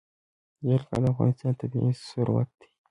جلګه 0.67 0.97
د 1.03 1.05
افغانستان 1.11 1.51
طبعي 1.59 1.93
ثروت 2.09 2.49
دی. 2.59 2.67